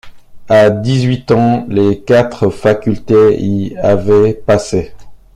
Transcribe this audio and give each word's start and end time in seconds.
À 0.49 0.71
dix-huit 0.71 1.29
ans, 1.29 1.67
les 1.69 2.01
quatre 2.03 2.49
facultés 2.49 3.37
y 3.39 3.77
avaient 3.77 4.33
passé. 4.33 4.95